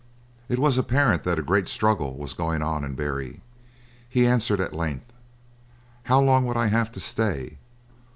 [0.49, 3.41] It was apparent that a great struggle was going on in Barry.
[4.09, 5.13] He answered at length:
[6.05, 7.59] "How long would I have to stay?